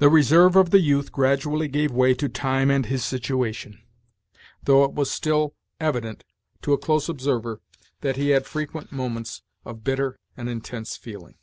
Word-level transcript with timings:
The 0.00 0.10
reserve 0.10 0.54
of 0.54 0.68
the 0.68 0.80
youth 0.80 1.10
gradually 1.10 1.66
gave 1.66 1.90
way 1.90 2.12
to 2.12 2.28
time 2.28 2.70
and 2.70 2.84
his 2.84 3.02
situation, 3.02 3.80
though 4.64 4.84
it 4.84 4.92
was 4.92 5.10
still 5.10 5.54
evident, 5.80 6.24
to 6.60 6.74
a 6.74 6.78
close 6.78 7.08
observer, 7.08 7.62
that 8.02 8.16
he 8.16 8.28
had 8.36 8.44
frequent 8.44 8.92
moments 8.92 9.40
of 9.64 9.82
bitter 9.82 10.18
and 10.36 10.50
intense 10.50 10.98
feeling. 10.98 11.36